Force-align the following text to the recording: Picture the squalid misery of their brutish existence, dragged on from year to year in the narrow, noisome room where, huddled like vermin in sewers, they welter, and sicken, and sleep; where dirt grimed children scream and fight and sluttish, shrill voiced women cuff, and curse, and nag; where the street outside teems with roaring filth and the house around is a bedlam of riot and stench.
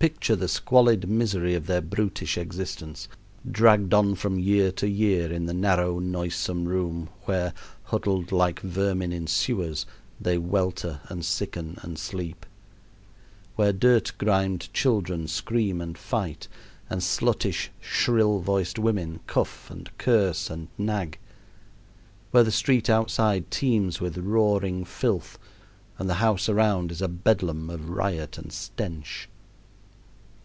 Picture 0.00 0.36
the 0.36 0.46
squalid 0.46 1.08
misery 1.10 1.56
of 1.56 1.66
their 1.66 1.80
brutish 1.80 2.38
existence, 2.38 3.08
dragged 3.50 3.92
on 3.92 4.14
from 4.14 4.38
year 4.38 4.70
to 4.70 4.86
year 4.88 5.32
in 5.32 5.46
the 5.46 5.52
narrow, 5.52 5.98
noisome 5.98 6.66
room 6.68 7.08
where, 7.24 7.52
huddled 7.82 8.30
like 8.30 8.60
vermin 8.60 9.12
in 9.12 9.26
sewers, 9.26 9.86
they 10.20 10.38
welter, 10.38 11.00
and 11.08 11.24
sicken, 11.24 11.78
and 11.82 11.98
sleep; 11.98 12.46
where 13.56 13.72
dirt 13.72 14.12
grimed 14.18 14.72
children 14.72 15.26
scream 15.26 15.80
and 15.80 15.98
fight 15.98 16.46
and 16.88 17.00
sluttish, 17.02 17.70
shrill 17.80 18.38
voiced 18.38 18.78
women 18.78 19.18
cuff, 19.26 19.68
and 19.68 19.90
curse, 19.98 20.48
and 20.48 20.68
nag; 20.78 21.18
where 22.30 22.44
the 22.44 22.52
street 22.52 22.88
outside 22.88 23.50
teems 23.50 24.00
with 24.00 24.16
roaring 24.16 24.84
filth 24.84 25.40
and 25.98 26.08
the 26.08 26.14
house 26.22 26.48
around 26.48 26.92
is 26.92 27.02
a 27.02 27.08
bedlam 27.08 27.68
of 27.68 27.90
riot 27.90 28.38
and 28.38 28.52
stench. 28.52 29.28